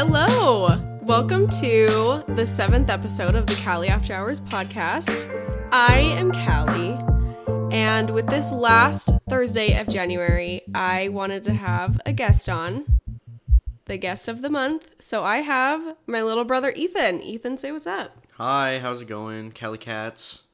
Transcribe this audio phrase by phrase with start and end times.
[0.00, 0.80] Hello!
[1.02, 5.28] Welcome to the seventh episode of the Callie After Hours podcast.
[5.72, 6.96] I am Callie,
[7.76, 13.00] and with this last Thursday of January, I wanted to have a guest on,
[13.86, 14.88] the guest of the month.
[15.00, 17.20] So I have my little brother Ethan.
[17.20, 18.24] Ethan, say what's up.
[18.34, 20.44] Hi, how's it going, Callie Cats?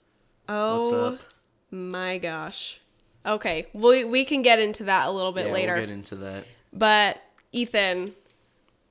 [0.48, 1.30] Oh What's up?
[1.70, 2.80] my gosh.
[3.26, 5.74] Okay, we, we can get into that a little bit yeah, later.
[5.74, 6.44] we'll get into that.
[6.72, 7.20] But
[7.52, 8.14] Ethan,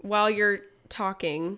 [0.03, 1.57] while you're talking,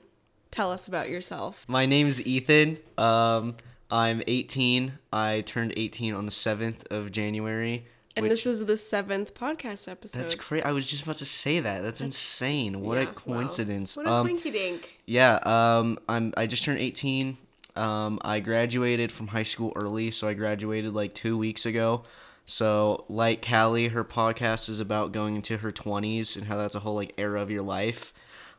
[0.52, 1.66] tell us about yourself.
[1.68, 2.78] My name's Ethan.
[2.98, 3.56] Um,
[3.92, 4.94] I'm 18.
[5.12, 7.86] I turned 18 on the 7th of January.
[8.16, 10.18] And which, this is the seventh podcast episode.
[10.18, 10.64] that's crazy.
[10.64, 11.82] I was just about to say that.
[11.84, 12.80] That's, insane.
[12.80, 13.14] What a Yeah, wow.
[13.14, 13.98] coincidence.
[13.98, 15.02] What a um, dink.
[15.06, 15.36] yeah.
[15.44, 16.34] Um, I'm.
[16.38, 17.38] I just turned 18.
[17.76, 22.04] Um, I graduated from high school early, so I graduated like two weeks ago.
[22.46, 26.80] So, like Callie, her podcast is about going into her 20s and how that's a
[26.80, 28.14] whole like era of your life.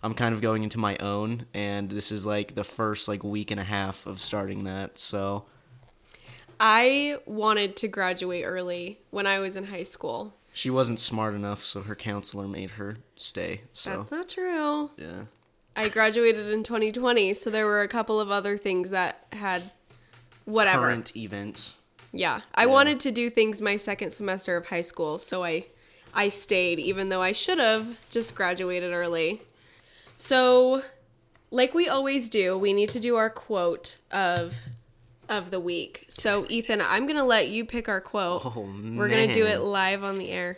[0.07, 3.51] I'm kind of going into my own, and this is like the first like week
[3.51, 5.01] and a half of starting that.
[5.01, 5.47] So,
[6.61, 10.37] I wanted to graduate early when I was in high school.
[10.53, 13.63] she wasn't smart enough, so her counselor made her stay.
[13.73, 14.93] So, That's not true.
[14.97, 15.25] yeah.
[15.75, 19.73] I graduated in 2020, so there were a couple of other things that had
[20.45, 20.83] whatever.
[20.83, 21.79] Current events.
[22.13, 22.43] Yeah.
[22.55, 25.67] I wanted to do things my second semester of high school, so I
[26.15, 29.43] I stayed even though I should have just graduated early.
[30.17, 30.83] So,
[31.51, 34.55] like we always do, we need to do our quote of
[35.29, 36.07] of the week.
[36.09, 38.43] So, Ethan, I'm going to let you pick our quote.
[38.47, 38.61] Oh,
[38.95, 40.57] We're going to do it live on the air.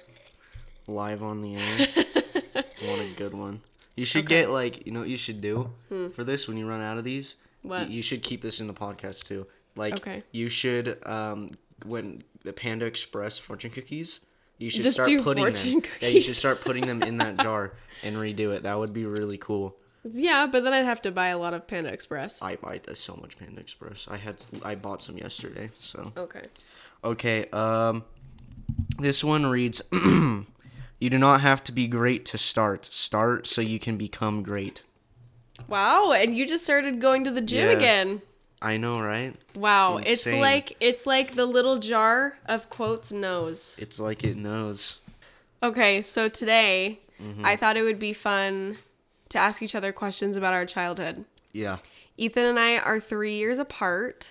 [0.86, 2.64] live on the air.
[2.86, 3.60] want a good one.
[3.96, 4.42] You should Okay.
[4.42, 5.70] get like you know what you should do
[6.14, 7.36] for this when you run out of these.
[7.62, 7.88] What?
[7.90, 9.46] You, you should keep this in the podcast too.
[9.74, 10.22] Like Okay.
[10.32, 11.50] you should um
[11.86, 14.20] when the Panda Express fortune cookies.
[14.58, 15.82] You should Just start putting them.
[16.00, 18.64] Yeah, you should start putting them in that jar and redo it.
[18.64, 19.76] That would be really cool.
[20.04, 22.42] Yeah, but then I'd have to buy a lot of Panda Express.
[22.42, 24.08] I buy so much Panda Express.
[24.10, 25.70] I had I bought some yesterday.
[25.78, 26.42] So Okay.
[27.04, 28.04] Okay, um
[28.98, 32.84] this one reads You do not have to be great to start.
[32.86, 34.82] Start so you can become great.
[35.68, 37.76] Wow, and you just started going to the gym Yeah.
[37.76, 38.22] again.
[38.60, 39.34] I know, right?
[39.54, 43.76] Wow, it's like it's like the little jar of quotes knows.
[43.78, 45.00] It's like it knows.
[45.62, 47.44] Okay, so today Mm-hmm.
[47.44, 48.78] I thought it would be fun
[49.30, 51.24] to ask each other questions about our childhood.
[51.52, 51.78] Yeah.
[52.16, 54.30] Ethan and I are 3 years apart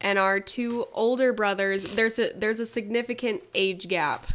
[0.00, 4.28] and our two older brothers there's a there's a significant age gap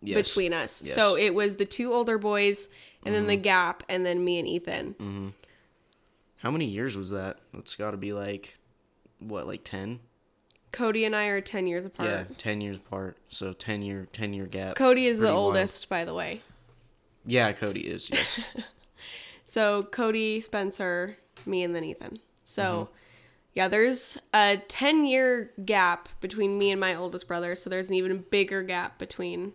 [0.00, 0.26] Yes.
[0.28, 0.82] between us.
[0.84, 0.94] Yes.
[0.94, 2.68] So it was the two older boys
[3.04, 3.42] and then the Mm-hmm.
[3.42, 4.94] gap and then me and Ethan.
[4.98, 5.32] Mhm.
[6.38, 7.38] How many years was that?
[7.52, 8.54] That's got to be like
[9.28, 10.00] what, like 10?
[10.72, 12.08] Cody and I are 10 years apart.
[12.08, 13.16] Yeah, 10 years apart.
[13.28, 14.74] So 10 year 10 year gap.
[14.76, 15.36] Cody is the wild.
[15.36, 16.42] oldest, by the way.
[17.24, 18.10] Yeah, Cody is.
[18.10, 18.40] Yes.
[19.46, 22.18] So Cody, Spencer, me, and then Ethan.
[22.44, 22.92] So Mm-hmm.
[23.54, 27.54] yeah, there's a 10 year gap between me and my oldest brother.
[27.54, 29.52] So there's an even bigger gap between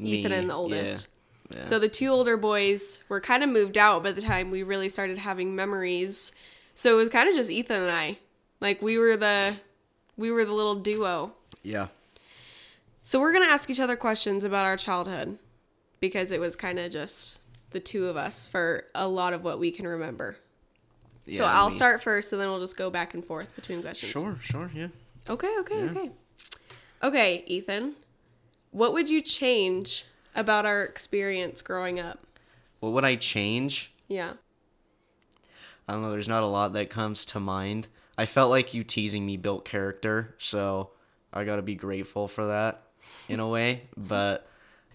[0.00, 1.08] Ethan and the oldest.
[1.50, 1.58] Yeah.
[1.58, 1.66] yeah.
[1.66, 4.88] So the two older boys were kind of moved out by the time we really
[4.88, 6.32] started having memories.
[6.74, 8.18] So it was kind of just Ethan and I.
[8.62, 9.56] Like we were the
[10.16, 11.32] we were the little duo.
[11.62, 11.88] yeah.
[13.02, 15.36] So we're going to ask each other questions about our childhood
[15.98, 17.38] because it was kind of just
[17.70, 20.36] the two of us for a lot of what we can remember.
[21.26, 21.74] yeah so I'll me.
[21.74, 24.12] start first and then we'll just go back and forth between questions.
[24.12, 24.86] Sure, sure, yeah.
[25.28, 25.90] Okay, okay, Yeah.
[25.90, 26.10] okay.
[27.02, 27.94] Okay, Ethan.
[28.70, 30.04] What would you change
[30.36, 32.20] about our experience growing up?
[32.78, 33.92] What would I change?
[34.06, 34.34] Yeah.
[35.88, 36.12] I don't know.
[36.12, 37.88] There's not a lot that comes to mind.
[38.16, 40.90] I felt like you teasing me built character, so
[41.32, 42.82] I gotta be grateful for that
[43.28, 43.88] in a way.
[43.96, 44.46] But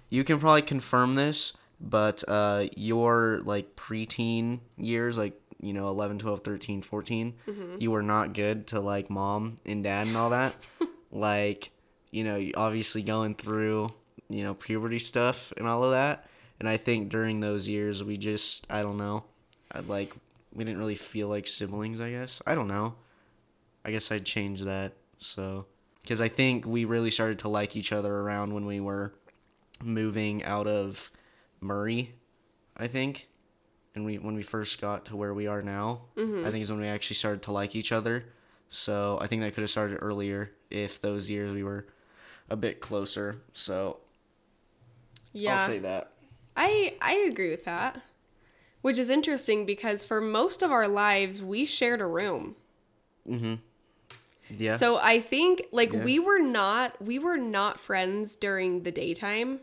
[0.09, 1.53] you can probably confirm this.
[1.79, 7.33] But uh, your like preteen years, like you know, 11, 12, 13, 14,
[7.79, 10.55] you were not good to like mom and dad and all that.
[11.11, 11.72] like,
[12.11, 13.90] you know, obviously going through
[14.29, 16.28] you know puberty stuff and all of that.
[16.59, 19.23] And I think during those years, we just I don't know,
[19.72, 20.13] I'd like
[20.53, 21.99] we didn't really feel like siblings.
[21.99, 22.96] I guess I don't know.
[23.87, 24.93] I guess I'd change that.
[25.17, 25.66] So,
[26.01, 29.13] because I think we really started to like each other around when we were
[29.81, 31.09] moving out of
[31.61, 32.13] Murray,
[32.75, 33.29] I think,
[33.95, 36.45] and we when we first got to where we are now, mm-hmm.
[36.45, 38.25] I think is when we actually started to like each other.
[38.67, 41.87] So I think that could have started earlier if those years we were
[42.49, 43.41] a bit closer.
[43.53, 44.01] So
[45.31, 45.53] Yeah.
[45.53, 46.11] I'll say that.
[46.57, 48.01] I I agree with that.
[48.81, 52.57] Which is interesting because for most of our lives we shared a room.
[53.28, 53.55] Mm-hmm.
[54.49, 54.78] Yeah.
[54.78, 56.03] So I think like Yeah.
[56.03, 59.59] we were not we were not friends during the daytime,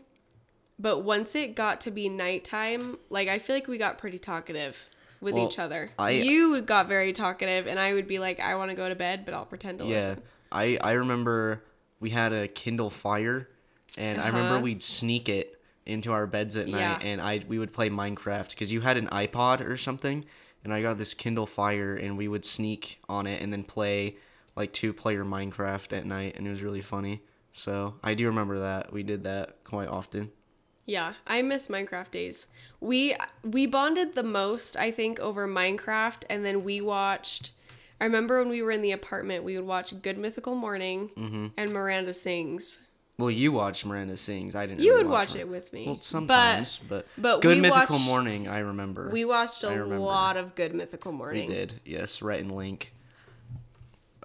[0.77, 4.85] but once it got to be nighttime, like I feel like we got pretty talkative.
[5.21, 5.89] with Well, each other.
[5.97, 8.95] I- you got very talkative, and I would be like, I want to go to
[8.95, 10.23] bed, but I'll pretend to Yeah, listen.
[10.51, 11.63] I I remember
[11.99, 13.47] we had a Kindle Fire,
[13.97, 14.63] and I remember Uh-huh.
[14.63, 16.99] we'd sneak it into our beds at night, Yeah.
[17.01, 20.25] and I we would play Minecraft because you had an iPod or something,
[20.63, 24.17] and I got this Kindle Fire, and we would sneak on it and then play
[24.55, 27.21] like two player Minecraft at night, and it was really funny.
[27.51, 30.31] So I do remember that we did that quite often.
[30.85, 32.47] Yeah, I miss Minecraft days.
[32.79, 37.51] We we bonded the most, I think, over Minecraft, and then we watched.
[37.99, 41.47] I remember when we were in the apartment, we would watch Good Mythical Morning Mm-hmm.
[41.57, 42.79] and Miranda Sings.
[43.17, 44.53] Well, you watched Miranda Sings.
[44.55, 44.81] I didn't.
[44.81, 45.85] You really would watch Mir- it with me.
[45.85, 49.09] Well, sometimes, but, but Good Mythical watched- Morning, I remember.
[49.09, 49.97] We watched a remember.
[49.99, 51.47] lot of Good Mythical Morning.
[51.47, 52.91] We did, yes, Rhett and Link.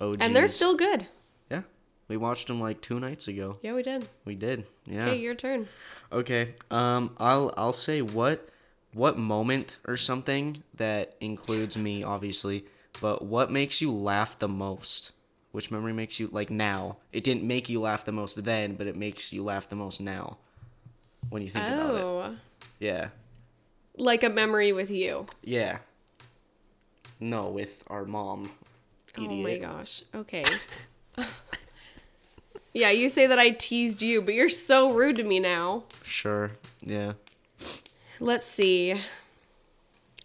[0.00, 1.08] Oh, And they're still good.
[1.50, 1.62] yeah.
[2.08, 3.58] We watched them like two nights ago.
[3.62, 4.08] Yeah, we did.
[4.24, 5.06] We did, yeah.
[5.08, 5.68] Okay, your turn.
[6.10, 6.54] Okay.
[6.70, 8.48] Um, I'll I'll say what
[8.92, 12.64] what moment or something that includes me, obviously,
[13.00, 15.12] but what makes you laugh the most?
[15.52, 16.96] Which memory makes you like now?
[17.12, 20.00] It didn't make you laugh the most then, but it makes you laugh the most
[20.00, 20.38] now.
[21.28, 22.34] When you think about it, Oh,
[22.80, 23.08] yeah,
[23.96, 25.26] like a memory with you.
[25.44, 25.78] yeah.
[27.20, 28.50] No, with our mom.
[29.18, 30.02] Oh my gosh.
[30.14, 30.44] Okay.
[32.74, 35.84] yeah, you say that I teased you, but you're so rude to me now.
[36.02, 36.52] Sure.
[36.82, 37.12] Yeah.
[38.20, 39.00] Let's see.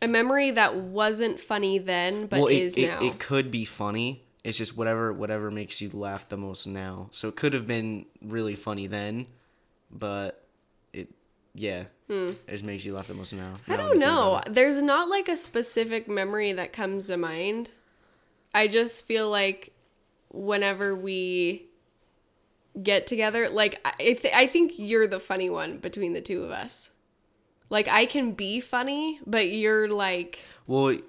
[0.01, 2.99] A memory that wasn't funny then, but well, it, is it, now.
[3.01, 4.23] it could be funny.
[4.43, 7.09] It's just whatever whatever makes you laugh the most now.
[7.11, 9.25] So it could have been really funny then,
[9.89, 10.45] but
[10.93, 11.09] it
[11.55, 13.55] yeah, it just makes you laugh the most now.
[13.65, 13.71] Hmm.
[13.71, 14.41] I don't know.
[14.47, 17.71] There's not like a specific memory that comes to mind.
[18.55, 19.73] I just feel like
[20.29, 21.67] whenever we
[22.81, 26.51] get together, like I, th- I think you're the funny one between the two of
[26.51, 26.91] us.
[27.69, 31.03] Like I can be funny, but you're like Well, it,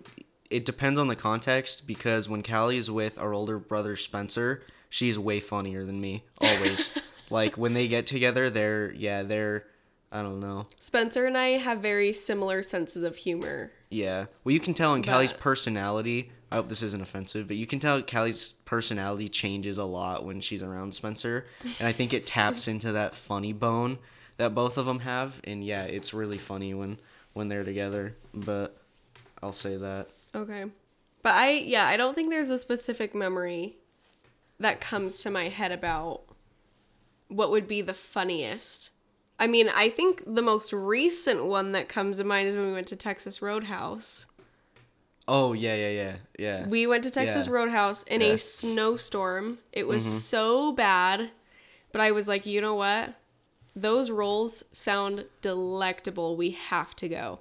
[0.50, 5.16] it depends on the context because when Callie is with our older brother Spencer, she's
[5.16, 6.90] way funnier than me always.
[7.30, 9.66] like when they get together, they're yeah, they're
[10.10, 10.66] I don't know.
[10.80, 13.70] Spencer and I have very similar senses of humor.
[13.90, 14.26] Yeah.
[14.42, 16.32] Well, you can tell in Callie's personality.
[16.50, 20.40] I hope this isn't offensive, but you can tell Callie's personality changes a lot when
[20.40, 21.46] she's around Spencer,
[21.78, 23.98] and I think it taps into that funny bone
[24.36, 25.40] that both of them have.
[25.44, 26.98] And yeah, it's really funny when
[27.32, 28.16] when they're together.
[28.32, 28.76] But
[29.42, 30.08] I'll say that.
[30.34, 30.66] Okay.
[31.22, 33.76] But I yeah, I don't think there's a specific memory
[34.60, 36.22] that comes to my head about
[37.28, 38.90] what would be the funniest.
[39.38, 42.72] I mean, I think the most recent one that comes to mind is when we
[42.72, 44.26] went to Texas Roadhouse.
[45.28, 46.66] Oh yeah, yeah, yeah, yeah.
[46.68, 47.52] We went to Texas Yeah.
[47.52, 49.58] Roadhouse in a snowstorm.
[49.72, 50.18] It was mm-hmm.
[50.18, 51.30] so bad,
[51.92, 53.14] but I was like, you know what?
[53.74, 56.36] Those rolls sound delectable.
[56.36, 57.40] We have to go.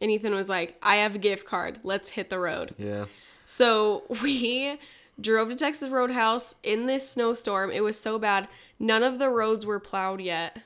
[0.00, 1.78] And Ethan was like, I have a gift card.
[1.82, 2.74] Let's hit the road.
[2.78, 3.06] yeah.
[3.44, 4.78] So we
[5.20, 7.70] drove to Texas Roadhouse in this snowstorm.
[7.70, 8.48] It was so bad.
[8.78, 10.64] None of the roads were plowed yet.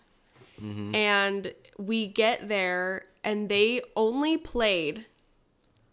[0.60, 0.94] Mm-hmm.
[0.94, 5.06] And we get there and they only played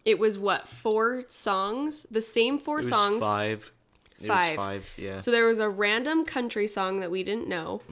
[0.04, 2.06] it was what, four songs?
[2.10, 3.20] The same four It was songs.
[3.22, 3.72] five.
[4.20, 4.46] It Five.
[4.48, 4.92] was five.
[4.96, 5.18] Yeah.
[5.20, 7.82] So there was a random country song that we didn't know.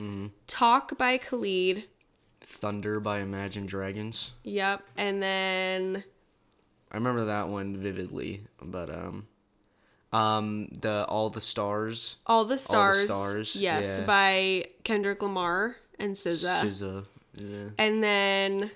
[0.48, 1.84] Talk by Khalid.
[2.40, 4.32] Thunder by Imagine Dragons.
[4.42, 4.82] Yep.
[4.96, 6.04] And then
[6.90, 9.26] I remember that one vividly, but um,
[10.12, 12.16] um, the All the Stars.
[12.26, 13.06] All the Stars.
[13.06, 14.04] Stars, Yes, yeah.
[14.06, 16.62] by Kendrick Lamar and SZA.
[16.62, 17.04] SZA.
[17.34, 18.70] Yeah, And then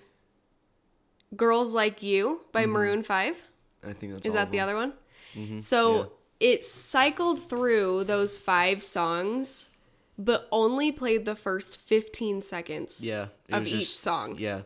[1.37, 2.73] Girls Like You by mm-hmm.
[2.73, 3.43] Maroon 5.
[3.87, 4.27] I think that's.
[4.27, 4.93] Is that the other one?
[5.35, 5.61] Mm-hmm.
[5.61, 6.49] So yeah.
[6.53, 9.71] it cycled through those five songs,
[10.19, 14.37] but only played the first 15 seconds Yeah, of was each just- song.
[14.39, 14.63] Yeah,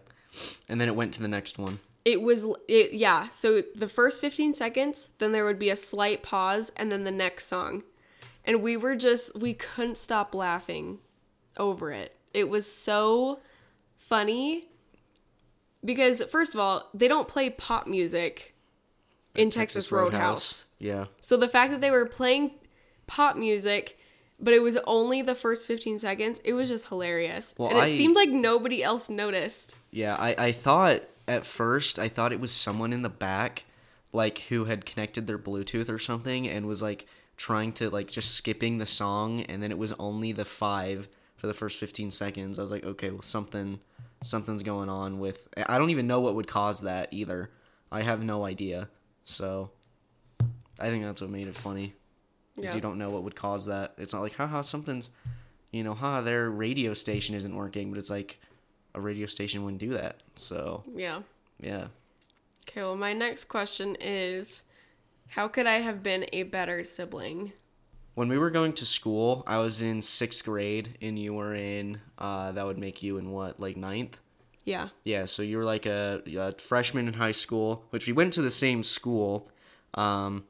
[0.68, 1.80] and then it went to the next one.
[2.04, 3.28] It was, it, yeah.
[3.33, 7.11] So the first 15 seconds, then there would be a slight pause, and then the
[7.11, 7.83] next song.
[8.44, 10.99] And we were just, we couldn't stop laughing
[11.56, 12.14] over it.
[12.35, 13.40] It was so
[13.97, 14.68] funny
[15.84, 18.54] because, first of all, they don't play pop music
[19.34, 20.66] in Texas, Roadhouse.
[20.78, 22.52] Yeah, So the fact that they were playing
[23.06, 23.98] pop music,
[24.38, 27.54] but it was only the first 15 seconds, it was just hilarious.
[27.58, 29.74] Well, and it I- seemed like nobody else noticed.
[29.90, 30.14] yeah.
[30.18, 33.64] I I thought at first I thought it was someone in the back,
[34.12, 38.32] like who had connected their Bluetooth or something, and was like trying to like just
[38.36, 42.58] skipping the song, and then it was only the five for the first 15 seconds.
[42.58, 43.80] I was like, okay, well something
[44.23, 45.49] something's going on with.
[45.56, 47.50] I don't even know what would cause that either.
[47.90, 48.88] I have no idea.
[49.25, 49.71] So
[50.78, 51.94] I think that's what made it funny.
[52.56, 52.75] Because Yeah.
[52.76, 53.94] you don't know what would cause that.
[53.99, 55.11] It's not like, haha, something's,
[55.73, 58.38] you know, ha, their radio station isn't working, but it's like
[58.94, 60.23] a radio station wouldn't do that.
[60.37, 61.23] So, Yeah.
[61.61, 61.88] yeah.
[62.68, 64.62] Okay, well, my next question is
[65.30, 67.52] How could I have been a better sibling?
[68.14, 72.00] When we were going to school, I was in sixth grade, and you were in.
[72.16, 74.18] Uh, that would make you in what, like ninth?
[74.62, 74.90] Yeah.
[75.02, 78.42] Yeah, so you were like a, a freshman in high school, which we went to
[78.42, 79.50] the same school.
[79.94, 80.44] Um,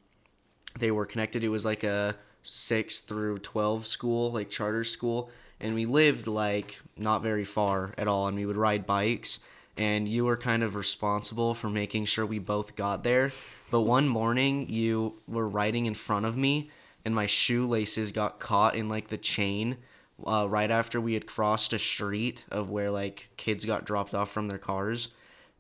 [0.79, 1.43] they were connected.
[1.43, 6.81] It was like a six through twelve school, like charter school, and we lived like
[6.99, 8.29] not very far at all.
[8.29, 9.41] And we would ride bikes,
[9.79, 13.33] and you were kind of responsible for making sure we both got there.
[13.71, 16.71] But one morning, you were riding in front of me,
[17.05, 19.79] and my shoelaces got caught in like the chain
[20.27, 24.31] uh, right after we had crossed a street of where like kids got dropped off
[24.31, 25.09] from their cars,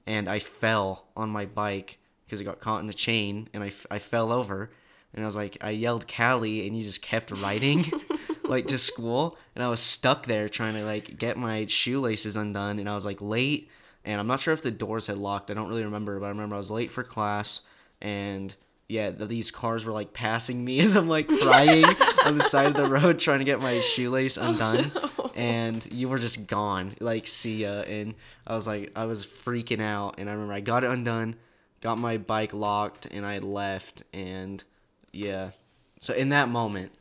[0.06, 3.72] and I fell on my bike because it got caught in the chain, and I,
[3.90, 4.70] I fell over,
[5.12, 7.84] and I was like I yelled Callie, and you just kept riding.
[8.44, 12.78] like to school and I was stuck there trying to like get my shoelaces undone
[12.78, 13.70] and I was like late
[14.04, 15.50] and I'm not sure if the doors had locked.
[15.50, 17.62] I don't really remember, but I remember I was late for class
[18.02, 18.54] and
[18.88, 21.84] yeah, th- these cars were like passing me as I'm like crying
[22.24, 24.92] on the side of the road trying to get my shoelace oh, undone.
[25.34, 27.80] And you were just gone, like see ya.
[27.80, 28.14] And
[28.46, 30.16] I was like, I was freaking out.
[30.18, 31.36] And I remember I got it undone,
[31.80, 34.04] got my bike locked, and I left.
[34.12, 34.62] And
[35.12, 35.50] yeah,
[36.00, 36.92] so in that moment,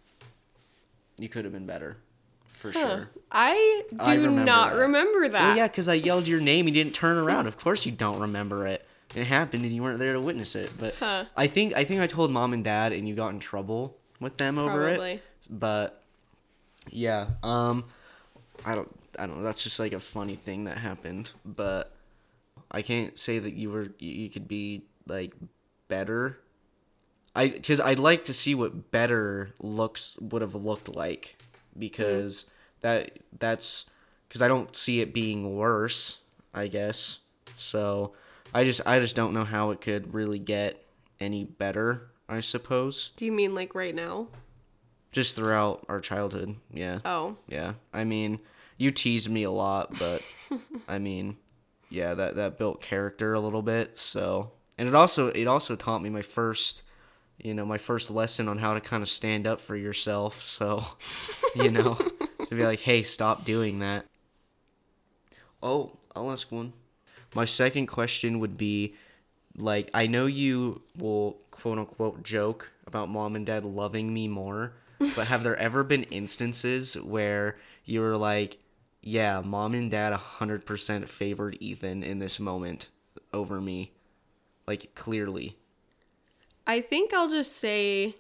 [1.20, 1.98] you could have been better,
[2.54, 3.10] for sure.
[3.32, 4.80] I do I remember not that.
[4.80, 5.42] remember that.
[5.50, 6.68] Well, yeah, because I yelled your name.
[6.68, 7.46] You didn't turn around.
[7.46, 8.88] Of course, you don't remember it.
[9.16, 10.72] It happened, and you weren't there to witness it.
[10.78, 11.26] But Huh.
[11.38, 14.38] I think I think I told mom and dad, and you got in trouble with
[14.38, 15.12] them over Probably.
[15.14, 15.24] it.
[15.50, 16.04] But
[16.90, 17.86] yeah, um,
[18.66, 18.90] I don't
[19.20, 19.44] I don't know.
[19.44, 21.32] That's just like a funny thing that happened.
[21.46, 21.94] But
[22.72, 25.34] I can't say that you were you you could be like
[25.88, 26.40] better.
[27.36, 31.36] I because I'd like to see what better looks would have looked like
[31.78, 32.46] because
[32.82, 33.86] that that's
[34.28, 36.20] because I don't see it being worse.
[36.54, 37.20] I guess
[37.56, 38.14] so.
[38.54, 40.84] I just I just don't know how it could really get
[41.20, 42.10] any better.
[42.30, 44.28] I suppose Do you mean like right now?
[45.12, 46.56] just throughout our childhood.
[46.74, 47.38] Yeah, Oh.
[47.48, 47.74] yeah.
[47.94, 48.40] I mean,
[48.78, 50.24] you teased me a lot, but
[50.88, 51.38] I mean,
[51.90, 54.00] yeah, that that built character a little bit.
[54.00, 56.82] So, and it also it also taught me my first,
[57.38, 60.42] you know, my first lesson on how to kind of stand up for yourself.
[60.44, 60.84] So,
[61.56, 61.94] you know,
[62.48, 64.06] to be like, hey, stop doing that.
[65.62, 66.74] Oh, I'll ask one.
[67.34, 68.96] My second question would be
[69.58, 74.74] like I know you will quote unquote joke about mom and dad loving me more,
[75.16, 78.60] but have there ever been instances where you were like,
[79.02, 82.90] yeah, mom and dad 100% favored Ethan in this moment
[83.34, 83.92] over me?
[84.66, 85.58] Like clearly.
[86.66, 88.16] I think I'll just say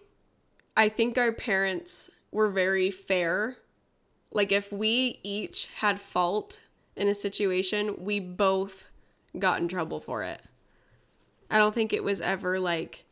[0.75, 3.57] I think our parents were very fair.
[4.31, 6.59] Like if we each had fault
[6.95, 8.89] in a situation, we both
[9.37, 10.41] got in trouble for it.
[11.49, 13.05] I don't think it was ever like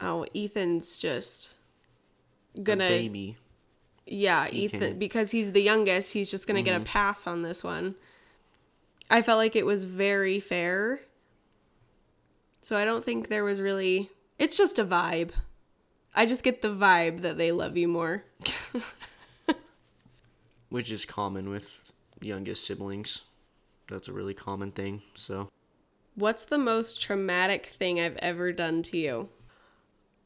[0.00, 1.54] oh, Ethan's just
[2.62, 3.36] gonna baby.
[4.06, 6.84] yeah, He Ethan can- because he's the youngest, he's just going to get a mm-hmm.
[6.84, 7.94] pass on this one.
[9.10, 11.00] I felt like it was very fair.
[12.62, 15.30] So I don't think there was really it's just a vibe.
[16.14, 18.24] I just get the vibe that they love you more.
[20.68, 23.22] Which is common with youngest siblings.
[23.90, 25.02] That's a really common thing.
[25.14, 25.48] So,
[26.14, 29.28] What's the most traumatic thing I've ever done to you?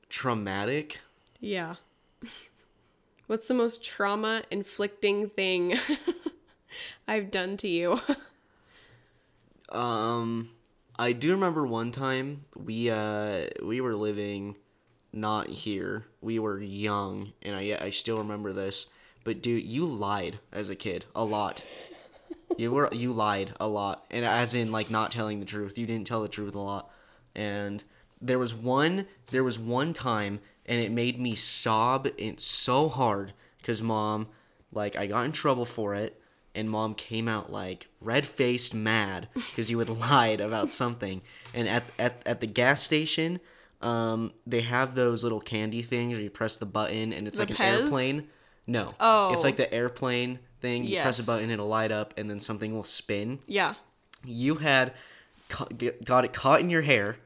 [0.09, 1.01] traumatic.
[1.41, 1.77] Yeah.
[3.27, 5.77] What's the most trauma inflicting thing
[7.09, 8.01] I've done to you?
[9.71, 10.51] Um,
[10.99, 14.57] I do remember one time we uh we were living
[15.13, 16.07] not here.
[16.21, 18.87] We were young, and I I still remember this.
[19.25, 21.65] But dude, you lied as a kid a lot.
[22.59, 25.77] You were you lied a lot, and as in like not telling the truth.
[25.79, 26.91] You didn't tell the truth a lot,
[27.35, 27.83] and
[28.21, 33.33] there was one there was one time, and it made me sob it so hard
[33.59, 34.29] because mom
[34.73, 36.21] like I got in trouble for it,
[36.55, 41.69] and mom came out like red faced mad because you had lied about something, and
[41.69, 43.41] at at at the gas station.
[43.81, 47.43] Um, they have those little candy things where you press the button and it's The
[47.43, 47.83] like an Pez?
[47.83, 48.29] airplane.
[48.67, 48.95] No.
[48.99, 49.35] Oh.
[49.35, 50.85] It's like the airplane thing.
[50.85, 53.39] You press a button, it'll light up, and then something will spin.
[53.47, 53.75] yeah.
[54.27, 54.95] You had
[55.51, 55.69] ca-
[56.05, 57.17] got it caught in your hair.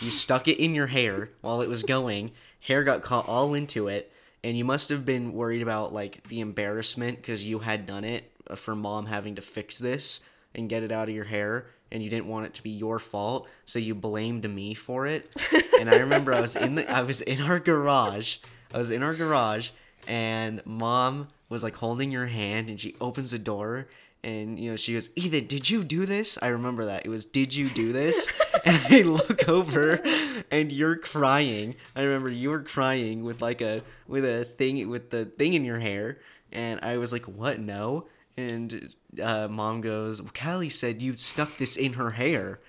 [0.00, 2.30] You stuck it in your hair while it was going.
[2.60, 4.10] Hair got caught all into it,
[4.42, 8.32] and you must have been worried about like the embarrassment because you had done it
[8.48, 10.20] uh, for mom having to fix this
[10.54, 12.98] and get it out of your hair, and you didn't want it to be your
[12.98, 15.28] fault, so you blamed me for it.
[15.78, 18.38] and I remember I was in the I was in our garage.
[18.72, 19.70] I was in our garage,
[20.08, 23.86] and mom was like holding your hand, and she opens the door.
[24.24, 27.06] and you know she goes, "Ethan, did you do this?" I remember that.
[27.06, 28.26] It was, "Did you do this?"
[28.64, 30.02] and I look over,
[30.50, 31.76] and you're crying.
[31.94, 35.64] I remember you were crying with like a with a thing with the thing in
[35.64, 36.18] your hair,
[36.50, 37.60] and I was like, "What?
[37.60, 42.60] No." And uh, mom goes, well, Callie said you'd stuck this in her hair.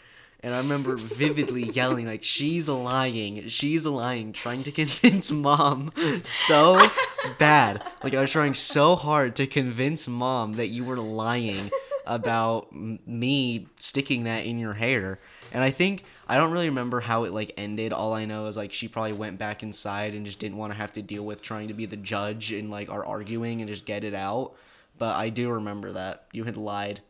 [0.41, 3.47] And I remember vividly yelling, like, she's lying.
[3.49, 5.91] She's lying, trying to convince mom
[6.23, 6.89] so
[7.37, 7.83] bad.
[8.03, 11.69] Like, I was trying so hard to convince mom that you were lying
[12.05, 15.19] about me sticking that in your hair.
[15.51, 17.93] And I think, I don't really remember how it, like, ended.
[17.93, 20.77] All I know is, like, she probably went back inside and just didn't want to
[20.77, 23.85] have to deal with trying to be the judge in, like, our arguing and just
[23.85, 24.53] get it out.
[24.97, 26.25] But I do remember that.
[26.33, 27.01] You had lied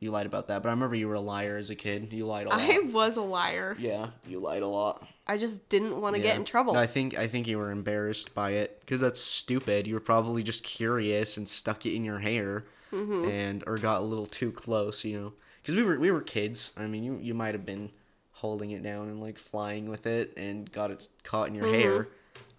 [0.00, 2.12] you lied about that, but I remember you were a liar as a kid.
[2.12, 2.60] You lied a lot.
[2.60, 3.76] I was a liar.
[3.80, 5.06] Yeah, you lied a lot.
[5.26, 6.28] I just didn't want to Yeah.
[6.28, 6.74] get in trouble.
[6.74, 9.86] No, I think I think you were embarrassed by it because that's stupid.
[9.86, 13.28] You were probably just curious and stuck it in your hair, Mm-hmm.
[13.28, 15.04] and or got a little too close.
[15.04, 16.72] You know, because we were we were kids.
[16.76, 17.90] I mean, you you might have been
[18.32, 21.80] holding it down and like flying with it and got it caught in your Mm-hmm.
[21.80, 22.08] hair.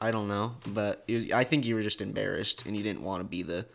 [0.02, 3.22] I don't know, but was, I think you were just embarrassed and you didn't want
[3.22, 3.66] to be the.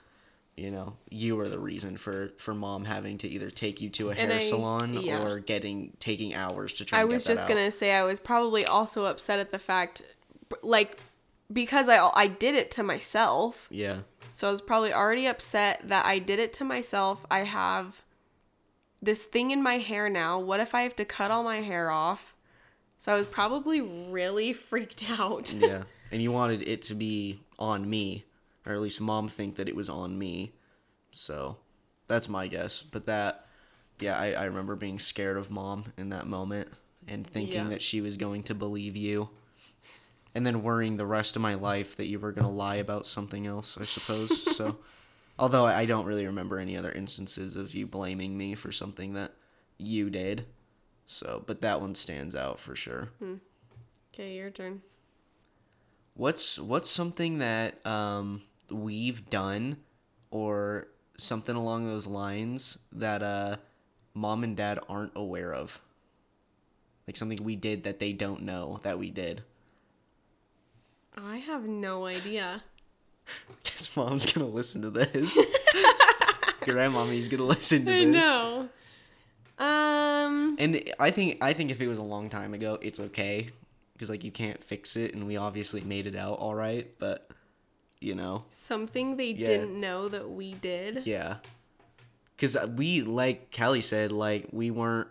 [0.57, 4.11] You know, you were the reason for for mom having to either take you to
[4.11, 5.23] a hair I- salon yeah.
[5.23, 7.01] or getting taking hours to try.
[7.01, 10.03] I was just gonna say I was probably also upset at the fact,
[10.63, 10.99] like,
[11.53, 13.67] because I I did it to myself.
[13.71, 14.01] Yeah.
[14.33, 17.25] So I was probably already upset that I did it to myself.
[17.31, 18.03] I have
[19.03, 20.39] this thing in my hair now.
[20.41, 22.35] What if I have to cut all my hair off?
[22.99, 25.53] So I was probably really freaked out.
[25.53, 25.83] yeah
[26.15, 28.25] and you wanted it to be on me
[28.67, 30.55] or at least mom think that it was on me.
[31.11, 31.59] So
[32.09, 32.83] that's my guess.
[32.83, 33.47] But that
[34.01, 36.67] yeah i, I remember being scared of mom in that moment
[37.07, 37.69] and thinking Yeah.
[37.69, 39.29] that she was going to believe you
[40.35, 43.07] and then worrying the rest of my life that you were going to lie about
[43.07, 44.31] something else i suppose.
[44.57, 44.79] So
[45.39, 49.33] although i don't really remember any other instances of you blaming me for something that
[49.79, 50.47] you did.
[51.07, 53.11] So but that one stands out for sure.
[54.13, 54.83] Okay, your turn.
[56.15, 59.77] What's what's something that um, we've done
[60.31, 63.57] or something along those lines that uh,
[64.15, 65.81] mom and dad aren't aware of?
[67.07, 69.43] Like something we did that they don't know that we did.
[71.17, 72.63] I have no idea.
[73.65, 75.39] Guess mom's gonna listen to this.
[76.61, 78.15] Grandmommy's gonna listen to I this.
[78.15, 78.69] know.
[79.59, 80.57] Um.
[80.59, 83.51] And I think I think if it was a long time ago, it's okay
[83.93, 86.91] because like you can't fix it, and we obviously made it out all right.
[86.99, 87.31] But
[88.05, 89.47] you know, Something they Yeah.
[89.47, 91.07] didn't know that we did.
[91.07, 91.37] Yeah.
[92.39, 95.09] Cause uh, we like Callie said, like we weren't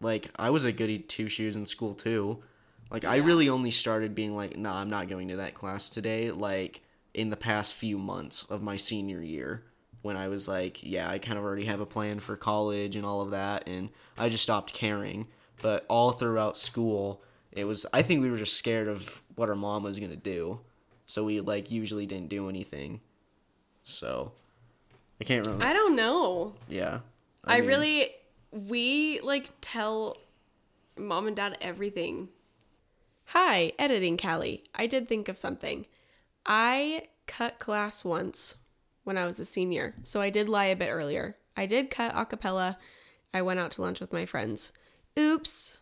[0.00, 2.42] like I was a goody two shoes in school too.
[2.90, 6.30] Like I really only started being like, nah, I'm not going to that class today.
[6.30, 6.80] Like
[7.12, 9.64] in the past few months of my senior year,
[10.02, 13.04] when I was like, yeah, I kind of already have a plan for college and
[13.04, 15.26] all of that, and I just stopped caring.
[15.62, 17.22] But all throughout school,
[17.52, 20.60] it was I think we were just scared of what our mom was gonna do,
[21.10, 23.00] so we like usually didn't do anything.
[23.82, 24.30] So
[25.20, 25.66] I can't remember.
[25.66, 26.54] I don't know.
[26.68, 27.00] Yeah.
[27.44, 28.10] I, mean, really
[28.52, 30.18] we like tell
[30.96, 32.28] mom and dad everything.
[33.26, 34.62] Hi, editing Callie.
[34.72, 35.86] I did think of something.
[36.46, 38.58] I cut class once
[39.02, 41.36] when I was a senior, so I did lie a bit earlier.
[41.56, 42.78] I did cut a cappella.
[43.34, 44.70] I went out to lunch with my friends.
[45.18, 45.78] Oops.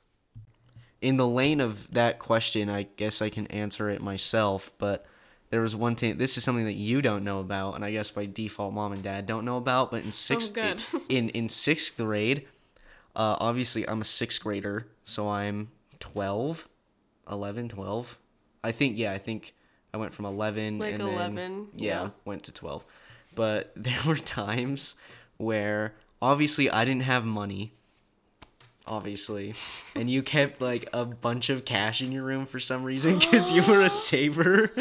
[1.02, 5.04] in the lane of that question, I guess I can answer it myself, but
[5.50, 8.10] there was one thing this is something that you don't know about, and I guess
[8.10, 10.82] by default mom and dad don't know about, but in sixth good.
[11.08, 12.46] in in sixth grade,
[13.16, 16.68] uh, obviously I'm a sixth grader, so I'm 12,
[17.30, 18.18] 11, 12.
[18.62, 19.54] I think yeah, I think
[19.92, 22.10] I went from 11 Like and then yeah, yeah.
[22.24, 22.84] went to 12.
[23.34, 24.96] But there were times
[25.36, 27.72] where obviously I didn't have money
[28.88, 29.54] obviously
[29.94, 33.52] and you kept like a bunch of cash in your room for some reason because
[33.52, 34.72] you were a saver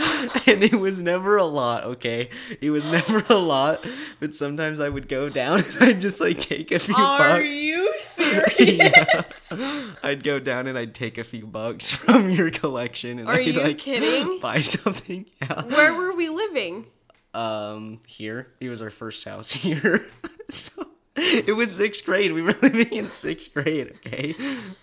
[0.47, 2.29] and it was never a lot okay
[2.61, 3.85] it was never a lot
[4.21, 7.31] but sometimes i would go down and i'd just like take a few Are bucks
[7.33, 9.53] Are you serious?
[9.55, 9.93] Yeah.
[10.03, 13.45] i'd go down and i'd take a few bucks from your collection and Are i'd
[13.47, 14.39] you like kidding?
[14.39, 16.85] buy something yeah Where were we living?
[17.33, 20.07] um here it was our first house here
[20.49, 20.86] so
[21.47, 24.33] it was sixth grade we were living in sixth grade okay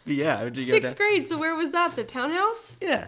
[0.04, 1.28] but yeah would you Sixth grade.
[1.28, 1.94] So where was that?
[1.96, 2.72] The townhouse?
[2.80, 3.06] yeah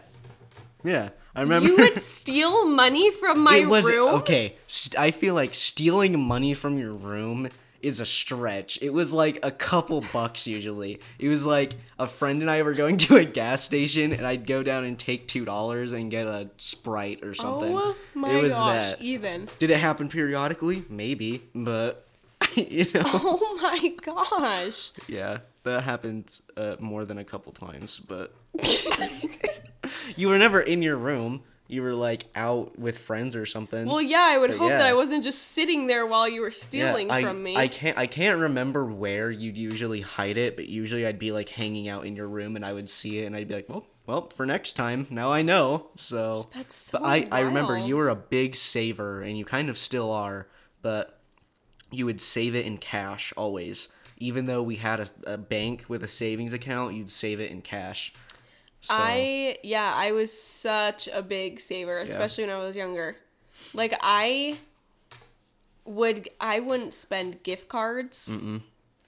[0.85, 4.15] yeah i remember You would steal money from my it was room?
[4.17, 7.49] okay st- i feel like stealing money from your room
[7.83, 12.41] is a stretch it was like a couple bucks usually it was like a friend
[12.43, 15.45] and i were going to a gas station and i'd go down and take two
[15.45, 19.49] dollars and get a sprite or something Oh my it was gosh, that Ethan.
[19.59, 22.06] did it happen periodically maybe but
[22.55, 23.03] you know?
[23.05, 24.93] Oh my gosh.
[25.09, 28.35] Yeah, that happened uh, more than a couple times, but
[30.17, 31.43] you were never in your room.
[31.69, 33.87] You were like out with friends or something.
[33.89, 34.83] Well, yeah, I would But hope that.
[34.83, 37.57] I wasn't just sitting there while you were Yeah, stealing I, from me.
[37.57, 41.49] I can't I can't remember where you'd usually hide it, but usually I'd be like
[41.49, 43.85] hanging out in your room and I would see it and I'd be like, well,
[44.07, 45.89] well, for next time, now I know.
[45.97, 49.69] So, That's so but I I remember you were a big saver and you kind
[49.69, 50.47] of still are,
[50.83, 51.16] but
[51.91, 53.89] you would save it in cash always.
[54.19, 57.61] Even though we had a, a bank with a savings account, you'd save it in
[57.61, 58.15] cash.
[58.81, 63.17] So, I yeah, I was such a big saver, especially when I was younger.
[63.75, 64.59] Like I
[65.85, 68.29] would I wouldn't spend gift cards.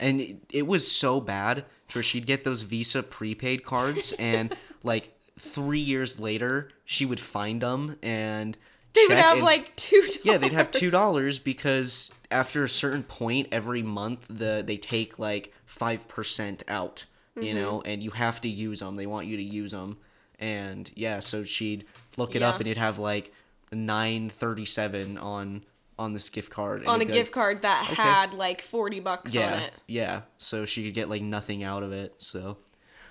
[0.01, 4.55] and it, it was so bad to where she'd get those Visa prepaid cards, and
[4.83, 8.59] like three years later, she would find them and
[8.95, 10.19] They would have and- like two dollars.
[10.25, 15.19] yeah, they'd have two dollars because after a certain point every month, the they take
[15.19, 17.55] like five percent out, you Mm-hmm.
[17.59, 18.97] know, and you have to use them.
[18.97, 19.99] They want you to use them,
[20.39, 21.85] and yeah, so she'd
[22.17, 22.49] look it Yeah.
[22.51, 23.33] up and it'd have like
[23.73, 25.65] nine thirty seven on
[25.99, 28.01] on this gift card on a like, gift card that Okay.
[28.01, 29.73] had like 40 bucks yeah, on it.
[29.89, 32.15] Yeah, so she could get like nothing out of it.
[32.19, 32.59] So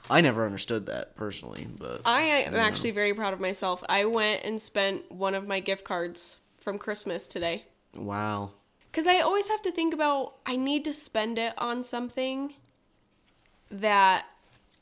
[0.09, 3.83] I never understood that personally, but I am actually very proud of myself.
[3.89, 7.65] I went and spent one of my gift cards from Christmas today.
[7.95, 8.51] wow.
[8.91, 12.53] Because I always have to think about I need to spend it on something
[13.69, 14.25] that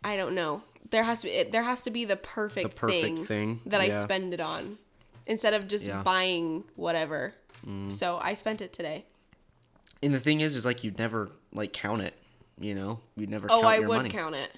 [0.03, 0.61] I don't know.
[0.91, 3.61] There has to be it, there has to be the perfect, The perfect thing, thing,
[3.65, 4.77] that I spend it on
[5.25, 5.97] instead of just Yeah.
[6.01, 6.03] Mm.
[6.03, 7.33] buying whatever.
[7.89, 9.05] So I spent it today.
[10.03, 12.13] And the thing is, is like you'd never like count it.
[12.59, 13.47] You know, you'd never.
[13.49, 14.09] Oh, I would money.
[14.09, 14.51] count it.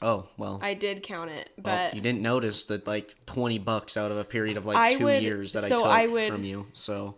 [0.00, 0.60] Oh well.
[0.62, 4.18] I did count it, well, but you didn't notice that like twenty bucks out of
[4.18, 6.44] a period of like I two would- years that I so took I would- from
[6.44, 6.66] you.
[6.72, 7.16] So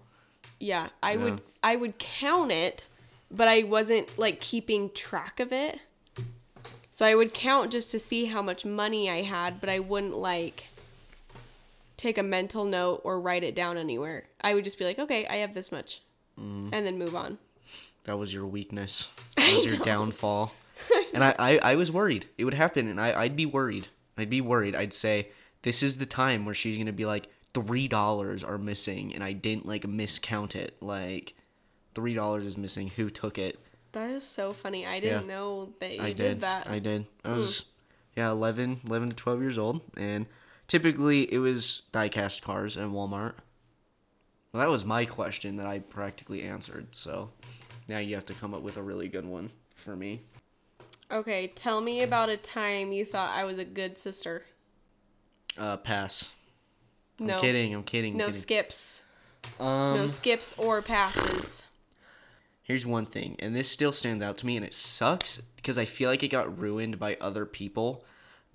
[0.59, 2.87] yeah, I would I would count it,
[3.31, 5.79] but I wasn't like keeping track of it.
[6.91, 10.17] So I would count just to see how much money I had, but I wouldn't
[10.17, 10.65] like
[11.97, 14.25] take a mental note or write it down anywhere.
[14.41, 16.01] I would just be like, okay, I have this much,
[16.39, 16.71] Mm.
[16.73, 17.39] and then move on.
[18.05, 19.11] that was your weakness.
[19.37, 20.53] That was your downfall.
[21.15, 23.89] and I, I, I was worried it would happen, and I, I'd be worried.
[24.17, 24.75] I'd be worried.
[24.75, 25.29] I'd say
[25.63, 29.33] this is the time where she's gonna be like three dollars are missing, and I
[29.33, 30.77] didn't like miscount it.
[30.81, 31.35] Like
[31.95, 32.89] three dollars is missing.
[32.97, 33.59] Who took it?
[33.93, 34.87] That is so funny.
[34.87, 35.35] I didn't Yeah.
[35.35, 36.41] know that you did, did.
[36.43, 36.67] that.
[36.69, 36.73] Hmm.
[36.73, 37.07] I did.
[37.25, 37.65] I was
[38.17, 40.27] yeah 11, 11 to twelve years old, and
[40.69, 43.35] typically it was diecast cars at Walmart.
[44.53, 46.95] Well, that was my question that I practically answered.
[46.95, 47.31] So
[47.89, 50.23] now you have to come up with a really good one for me.
[51.11, 54.45] Okay, tell me about a time you thought I was a good sister.
[55.59, 56.35] Uh, pass.
[57.19, 57.75] No, I'm kidding.
[57.75, 58.13] I'm kidding.
[58.13, 58.41] I'm no kidding.
[58.41, 59.05] skips,
[59.59, 61.67] Um, no skips or passes.
[62.63, 65.85] here's one thing, and this still stands out to me, and it sucks because I
[65.85, 68.05] feel like it got ruined by other people.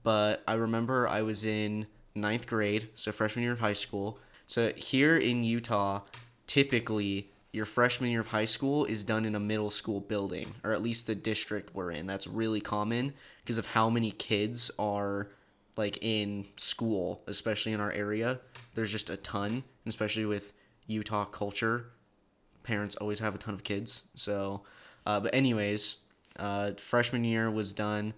[0.04, 4.20] But I remember I was in ninth grade, so freshman year of high school.
[4.48, 6.02] So here in Utah,
[6.48, 10.74] typically your freshman year of high school is done in a middle school building, or
[10.74, 12.06] at least the district we're in.
[12.06, 15.30] That's really common because of how many kids are
[15.78, 18.42] like in school, especially in our area.
[18.74, 20.52] There's just a ton, and especially with
[20.86, 21.92] Utah culture,
[22.64, 24.04] parents always have a ton of kids.
[24.16, 24.64] So,
[25.06, 25.98] uh, but anyways,
[26.38, 28.14] uh, freshman year was done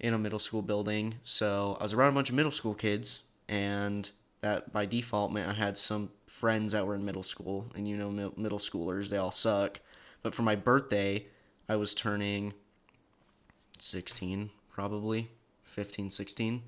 [0.00, 1.14] in a middle school building.
[1.22, 5.48] So I was around a bunch of middle school kids, and that by default meant
[5.48, 7.70] I had some friends that were in middle school.
[7.74, 9.80] And you know, middle schoolers, they all suck.
[10.22, 11.26] But for my birthday,
[11.68, 12.54] I was turning
[13.78, 15.30] 16, probably
[15.62, 16.62] 15, 16.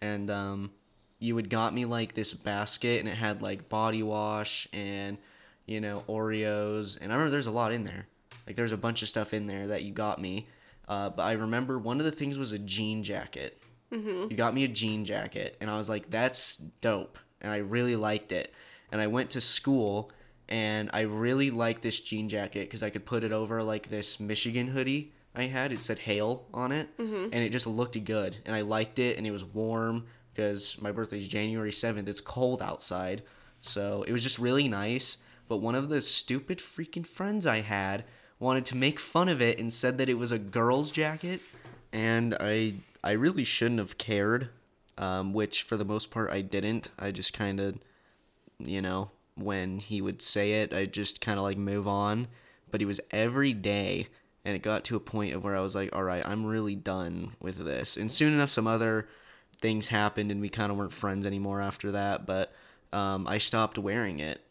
[0.00, 0.70] And um,
[1.18, 5.18] you had got me like this basket, and it had like body wash and
[5.66, 8.06] you know Oreos, and I remember there's a lot in there.
[8.46, 10.48] Like there's a bunch of stuff in there that you got me.
[10.88, 13.62] Uh, but I remember one of the things was a jean jacket.
[13.92, 14.30] Mm-hmm.
[14.30, 17.94] You got me a jean jacket, and I was like, "That's dope," and I really
[17.94, 18.52] liked it.
[18.92, 20.12] And I went to school,
[20.48, 24.20] and I really liked this jean jacket because I could put it over like this
[24.20, 25.72] Michigan hoodie I had.
[25.72, 26.88] It said "Hail" on it,
[27.32, 30.92] and it just looked good, and I liked it, and it was warm because my
[30.92, 32.06] birthday's January seventh.
[32.08, 33.22] It's cold outside,
[33.62, 35.16] so it was just really nice.
[35.48, 38.04] But one of the stupid freaking friends I had
[38.38, 41.40] wanted to make fun of it and said that it was a girl's jacket,
[41.92, 44.50] and I I really shouldn't have cared.
[44.98, 46.90] Um, which for the most part I didn't.
[46.98, 47.78] I just kind of,
[48.64, 52.28] you know, when he would say it, I just kind of like move on.
[52.70, 54.08] But he was every day,
[54.44, 56.74] and it got to a point of where I was like, all right, I'm really
[56.74, 57.96] done with this.
[57.96, 59.08] And soon enough, some other
[59.60, 62.26] things happened, and we kind of weren't friends anymore after that.
[62.26, 62.52] But
[62.92, 64.42] um, I stopped wearing it,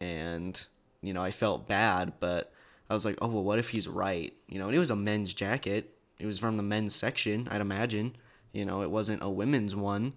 [0.00, 0.64] and
[1.02, 2.52] you know, I felt bad, but
[2.88, 4.32] I was like, oh well, what if he's right?
[4.48, 5.94] You know, and it was a men's jacket.
[6.18, 8.16] It was from the men's section, I'd imagine.
[8.52, 10.12] You know, it wasn't a women's one,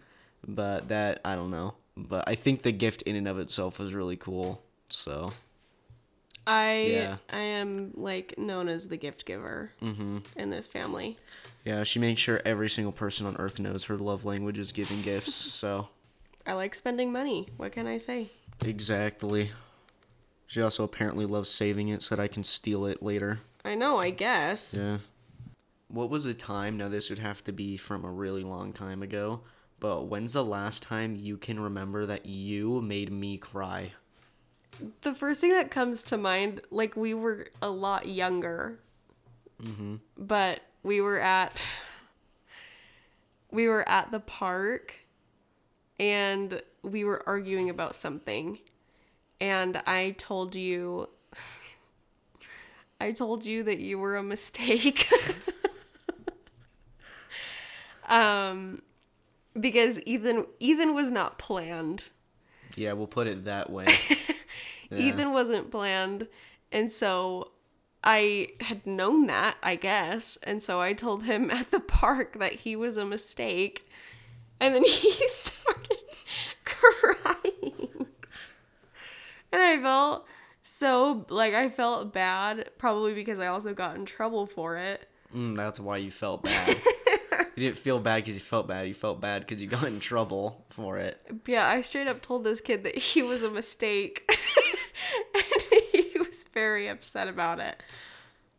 [0.47, 1.75] but that I don't know.
[1.97, 4.61] But I think the gift in and of itself was really cool.
[4.89, 5.31] So
[6.47, 7.17] I Yeah.
[7.31, 10.19] I am like known as the gift giver Mm-hmm.
[10.35, 11.17] in this family.
[11.63, 15.01] yeah, she makes sure every single person on earth knows her love language is giving
[15.01, 15.33] gifts.
[15.51, 15.87] So
[16.45, 17.47] I like spending money.
[17.57, 18.29] What can I say?
[18.63, 19.51] exactly.
[20.47, 23.39] She also apparently loves saving it so that I can steal it later.
[23.65, 24.75] I know, I guess.
[24.79, 24.99] Yeah.
[25.87, 26.77] What was the time?
[26.77, 29.41] Now, this would have to be from a really long time ago,
[29.79, 33.93] but when's the last time you can remember that you made me cry?
[35.01, 38.79] The first thing that comes to mind, like we were a lot younger,
[39.63, 39.95] Mm-hmm.
[40.17, 41.61] but we were at
[43.51, 44.93] we were at the park
[45.99, 48.59] and we were arguing about something
[49.39, 51.09] and I told you
[52.99, 55.07] I told you that you were a mistake.
[58.09, 58.81] um
[59.59, 62.05] because Ethan Ethan was not planned.
[62.75, 63.87] Yeah, we'll put it that way.
[64.91, 64.99] Yeah.
[64.99, 66.27] Ethan wasn't planned.
[66.71, 67.51] And so
[68.03, 70.37] I had known that, I guess.
[70.43, 73.89] And so I told him at the park that he was a mistake.
[74.59, 75.97] And then he started
[76.63, 78.07] crying.
[79.51, 80.27] And I felt
[80.61, 85.07] so, like, I felt bad, probably because I also got in trouble for it.
[85.33, 86.77] Mm, that's why you felt bad.
[87.55, 88.87] You didn't feel bad because you felt bad.
[88.87, 91.21] You felt bad because you got in trouble for it.
[91.47, 94.29] Yeah, I straight up told this kid that he was a mistake.
[95.33, 97.81] and he was very upset about it.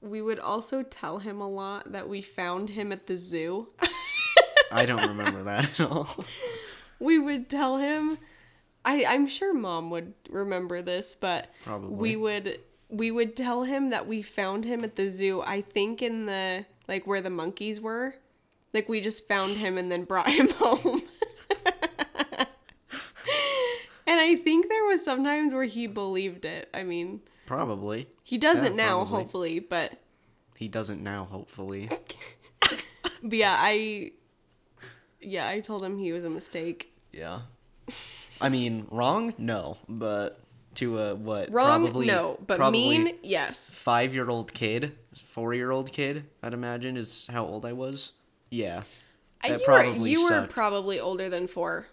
[0.00, 3.68] We would also tell him a lot that we found him at the zoo.
[4.70, 6.24] I don't remember that at all.
[6.98, 8.18] we would tell him
[8.86, 11.96] I, I'm sure mom would remember this, but Probably.
[11.96, 16.00] we would we would tell him that we found him at the zoo, I think
[16.02, 18.14] in the like where the monkeys were.
[18.76, 21.00] Like we just found him and then brought him home.
[24.06, 26.68] and I think there was sometimes where he believed it.
[26.74, 28.06] I mean, Probably.
[28.22, 29.16] he doesn't Yeah, now, probably.
[29.22, 29.92] hopefully, but
[30.56, 31.88] He doesn't now, hopefully.
[32.60, 34.12] but yeah, I
[35.22, 36.92] yeah, I told him he was a mistake.
[37.12, 37.40] Yeah.
[38.40, 39.32] I mean, wrong?
[39.38, 39.78] No.
[39.88, 40.38] But
[40.74, 41.50] to a what?
[41.50, 41.66] Wrong?
[41.82, 43.14] Probably, no, but mean?
[43.22, 43.74] Yes.
[43.74, 48.12] Five year old kid, four year old kid, I'd imagine, is how old I was.
[48.56, 48.82] Yeah.
[49.42, 51.86] I- That you were, probably you were probably older than four,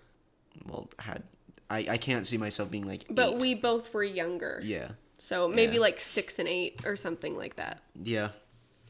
[0.65, 1.23] Well, had.
[1.69, 3.05] I, I can't see myself being like.
[3.09, 3.41] but eight.
[3.41, 4.59] we both were younger.
[4.63, 4.89] Yeah.
[5.17, 5.81] So maybe Yeah.
[5.81, 7.81] like six and eight or something like that.
[8.01, 8.29] Yeah.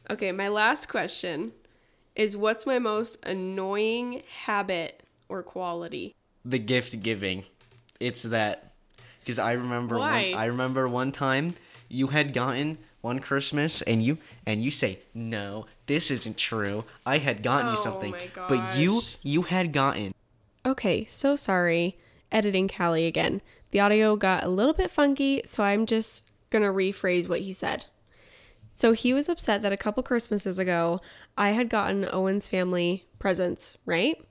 [0.10, 1.54] Okay, my last question
[2.16, 6.14] is what's my most annoying habit or quality?
[6.44, 7.46] The gift giving.
[8.00, 8.74] It's that.
[9.22, 10.32] Because I remember Why?
[10.32, 10.40] one.
[10.42, 11.54] I remember one time
[11.88, 16.86] you had gotten one Christmas and you and you say no, this isn't true.
[17.06, 20.14] I had gotten Oh you something, my but you you had gotten
[20.66, 21.98] Okay, so sorry.
[22.32, 23.42] Editing Callie again.
[23.72, 27.86] The audio got a little bit funky, so I'm just gonna rephrase what he said.
[28.72, 31.02] So he was upset that a couple Christmases ago
[31.38, 34.24] I had gotten Owen's family presents, right?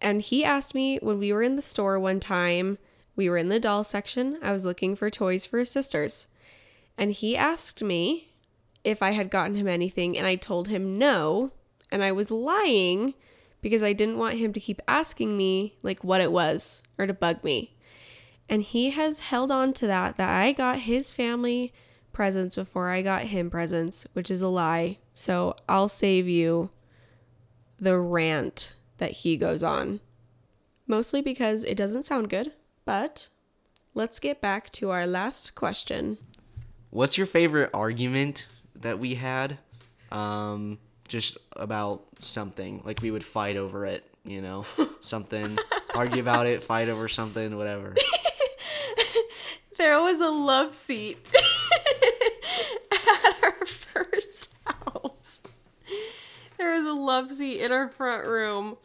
[0.00, 2.78] And he asked me when we were in the store one time,
[3.14, 6.26] we were in the doll section, I was looking for toys for his sisters.
[6.98, 8.31] And he asked me
[8.84, 11.52] if I had gotten him anything, and I told him no.
[11.90, 13.14] And I was lying
[13.60, 17.14] because I didn't want him to keep asking me like what it was or to
[17.14, 17.76] bug me.
[18.48, 21.72] And he has held on to that that I got his family
[22.12, 24.98] presents before I got him presents, which is a lie.
[25.14, 26.70] So I'll save you
[27.78, 30.00] the rant that he goes on.
[30.86, 32.52] Mostly because it doesn't sound good,
[32.84, 33.28] but
[33.94, 36.18] let's get back to our last question.
[36.90, 38.46] What's your favorite argument
[38.82, 39.58] that we had?
[40.10, 42.82] Um, just about something.
[42.84, 44.64] Like we would fight over it, you know?
[45.00, 45.58] Something.
[45.94, 47.94] argue about it, fight over something, whatever.
[49.78, 51.18] There was a love seat
[52.92, 55.40] at our first house.
[56.56, 58.76] There was a love seat in our front room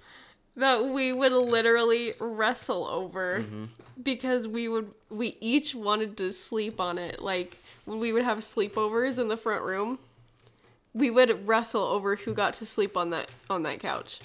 [0.55, 3.45] that we would literally wrestle over
[4.01, 7.21] because we would we each wanted to sleep on it.
[7.21, 7.55] Like
[7.87, 9.97] when we would have sleepovers in the front room,
[10.93, 14.19] we would wrestle over who got to sleep on that on that couch.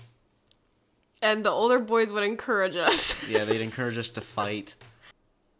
[1.22, 3.16] And the older boys would encourage us.
[3.29, 4.75] Yeah, they'd encourage us to fight.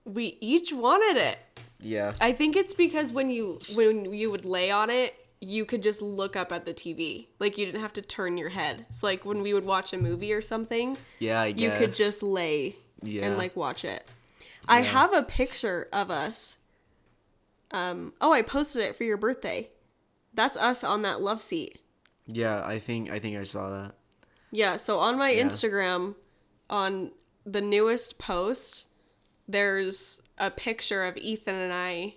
[0.05, 1.39] we each wanted it.
[1.81, 2.13] Yeah.
[2.21, 6.03] I think it's because when you when you would lay on it, you could just
[6.03, 7.27] look up at the TV.
[7.39, 8.85] Like you didn't have to turn your head.
[8.91, 12.23] It's like when we would watch a movie or something, Yeah, I you could just
[12.23, 13.27] lay Yeah.
[13.27, 14.05] and like watch it.
[14.69, 16.59] I have a picture of us
[17.73, 19.71] Um, oh, I posted it for your birthday.
[20.35, 21.79] That's us on that love seat.
[22.27, 23.95] Yeah, I think I think I saw that.
[24.51, 25.45] Yeah, so on my Yeah.
[25.45, 26.15] Instagram,
[26.71, 27.11] on
[27.45, 28.87] the newest post,
[29.49, 32.15] there's a picture of Ethan and I.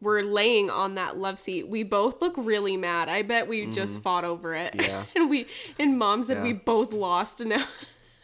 [0.00, 1.68] We're laying on that love seat.
[1.68, 3.08] We both look really mad.
[3.08, 4.72] I bet we just fought over it.
[4.74, 4.90] Mm-hmm.
[4.90, 5.04] Yeah.
[5.16, 5.46] and we
[5.78, 7.66] and mom said we both lost and now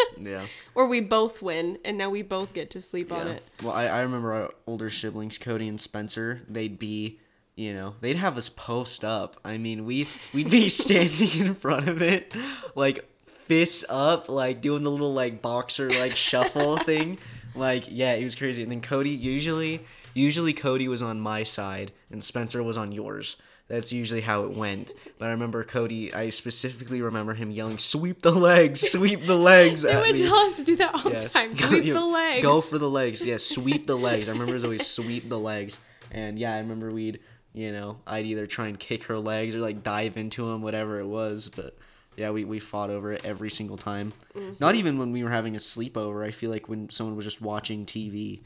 [0.21, 0.47] Yeah.
[0.75, 3.43] or we both win and now we both get to sleep on it.
[3.63, 6.43] Well, I, I remember our older siblings, Cody and Spencer.
[6.49, 7.19] They'd be,
[7.57, 9.37] you know, they'd have us post up.
[9.45, 12.35] I mean, we we'd be standing in front of it,
[12.77, 17.19] like fists up, like doing the little like boxer like shuffle thing.
[17.55, 18.63] Like, yeah, it was crazy.
[18.63, 19.85] And then Cody usually,
[20.15, 23.37] usually Cody was on my side and Spencer was on yours.
[23.73, 24.93] That's usually how it went.
[25.19, 26.13] But I remember Cody.
[26.13, 30.23] I specifically remember him yelling, "Sweep the legs, sweep the legs!" They would me.
[30.23, 31.21] tell us to do that all the Yeah.
[31.29, 31.53] time.
[31.55, 32.43] Go- Sweep yeah, the legs.
[32.43, 33.25] Go for the legs.
[33.25, 34.29] Yeah, sweep the legs.
[34.29, 35.79] I remember it was always sweep the legs.
[36.11, 37.21] And yeah, I remember we'd,
[37.55, 41.01] you know, I'd either try and kick her legs or like dive into them, whatever
[41.01, 41.49] it was.
[41.49, 41.75] But
[42.15, 44.13] yeah, we, we fought over it every single time.
[44.37, 44.57] Mm-hmm.
[44.61, 46.23] Not even when we were having a sleepover.
[46.27, 48.41] I feel like when someone was just watching TV,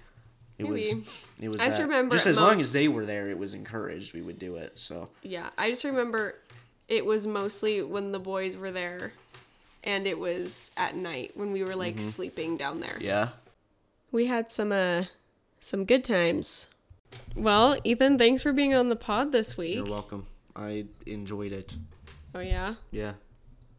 [0.59, 0.83] it was
[1.40, 1.61] it was.
[1.61, 4.14] I just remember just as long as they were there, it was encouraged.
[4.14, 4.79] We would do it.
[4.79, 6.37] So Yeah, I just remember
[6.88, 9.12] it was mostly when the boys were there
[9.85, 12.90] and it was at night when we were like sleeping down there.
[12.95, 13.05] Mm-hmm.
[13.05, 13.29] yeah,
[14.12, 15.05] We had some uh
[15.61, 16.69] some good times.
[17.35, 19.77] Well, Ethan, thanks for being on the pod this week.
[19.77, 20.27] you're welcome.
[20.55, 21.77] I enjoyed it.
[22.35, 22.75] Oh yeah.
[22.90, 23.12] Yeah.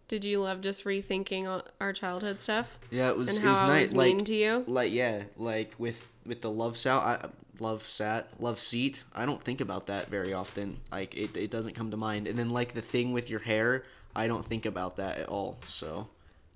[0.07, 3.27] Did you love just rethinking our childhood stuff Yeah, it was.
[3.29, 3.81] and it how was I nice.
[3.81, 4.63] was like, mean to you?
[4.67, 9.41] like yeah like with with the love sat I, love sat love seat i don't
[9.41, 10.77] think about that very often.
[10.91, 12.27] Like it, it doesn't come to mind.
[12.27, 13.83] And then like the thing with your hair
[14.15, 15.57] i don't think about that at all.
[15.65, 16.07] So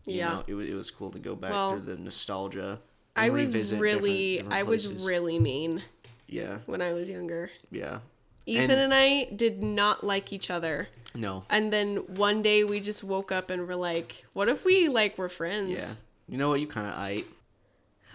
[0.05, 0.29] you Yeah.
[0.33, 2.79] know, it, wa- it was cool to go back Well, to the nostalgia
[3.15, 4.01] I was really different-
[4.49, 5.81] different I was really mean
[6.27, 6.59] yeah.
[6.65, 7.49] when I was younger.
[7.71, 7.99] yeah.
[8.45, 10.87] Ethan And- and I did not like each other.
[11.13, 11.43] no.
[11.49, 15.17] And then one day we just woke up and were like, what if we like
[15.17, 15.69] were friends?
[15.69, 15.93] yeah.
[16.27, 16.59] You know what?
[16.61, 17.27] You kind of ate.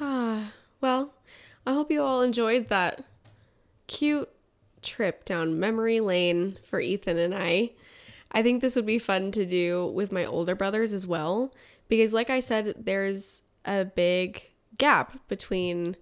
[0.00, 1.12] Ah, well,
[1.66, 3.04] I hope you all enjoyed that
[3.88, 4.28] cute
[4.82, 7.72] trip down memory lane for Ethan and I.
[8.30, 11.52] I think this would be fun to do with my older brothers as well
[11.88, 14.48] because like I said there's a big
[14.78, 15.96] gap between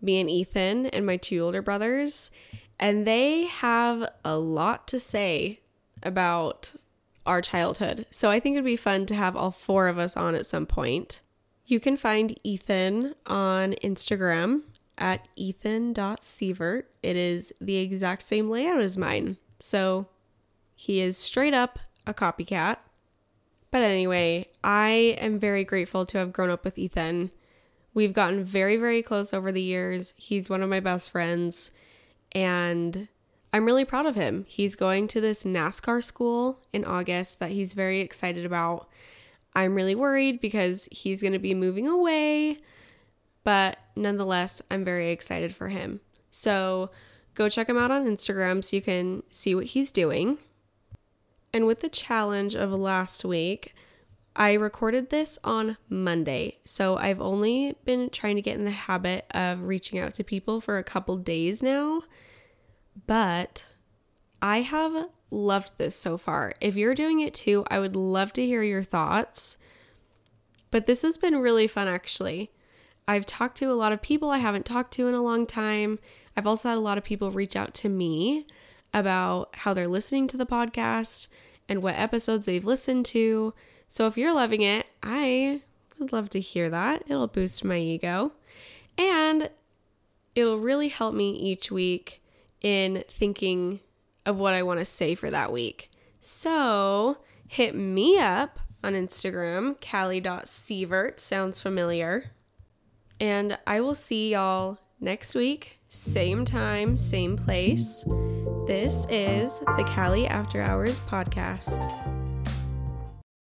[0.00, 2.32] me and Ethan and my two older brothers
[2.78, 5.60] and they have a lot to say
[6.02, 6.72] about
[7.24, 8.06] our childhood.
[8.10, 10.66] So I think it'd be fun to have all four of us on at some
[10.66, 11.20] point.
[11.64, 14.62] You can find Ethan on Instagram
[14.98, 16.84] at ethan.seivert.
[17.02, 19.36] It is the exact same layout as mine.
[19.60, 20.08] So
[20.74, 22.78] he is straight up a copycat.
[23.70, 27.30] But anyway, I am very grateful to have grown up with Ethan.
[27.92, 30.14] We've gotten very, very close over the years.
[30.16, 31.72] He's one of my best friends,
[32.32, 33.08] and
[33.52, 34.44] I'm really proud of him.
[34.48, 38.88] He's going to this NASCAR school in August that he's very excited about.
[39.54, 42.58] I'm really worried because he's going to be moving away,
[43.46, 46.00] but nonetheless, I'm very excited for him.
[46.32, 46.90] So
[47.34, 50.38] go check him out on Instagram so you can see what he's doing.
[51.52, 53.72] And with the challenge of last week,
[54.34, 56.58] I recorded this on Monday.
[56.64, 60.60] So I've only been trying to get in the habit of reaching out to people
[60.60, 62.02] for a couple days now.
[63.06, 63.64] But
[64.42, 66.54] I have loved this so far.
[66.60, 69.56] If you're doing it too, I would love to hear your thoughts.
[70.72, 72.50] But this has been really fun actually.
[73.08, 75.98] I've talked to a lot of people I haven't talked to in a long time.
[76.36, 78.46] I've also had a lot of people reach out to me
[78.92, 81.28] about how they're listening to the podcast
[81.68, 83.54] and what episodes they've listened to.
[83.88, 85.62] So if you're loving it, I
[85.98, 87.04] would love to hear that.
[87.06, 88.32] It'll boost my ego.
[88.98, 89.50] And
[90.34, 92.22] it'll really help me each week
[92.60, 93.80] in thinking
[94.24, 95.90] of what I want to say for that week.
[96.20, 101.20] So hit me up on Instagram, callie.seivert.
[101.20, 102.32] Sounds familiar.
[103.20, 108.04] And I will see y'all next week, same time, same place.
[108.66, 112.25] This is the Callie After Hours podcast.